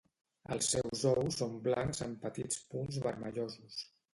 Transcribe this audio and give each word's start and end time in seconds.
Els 0.55 0.69
seus 0.75 1.03
ous 1.09 1.37
son 1.41 1.53
blancs 1.69 2.03
amb 2.07 2.19
petits 2.27 2.65
punts 2.73 2.99
vermellosos. 3.05 3.79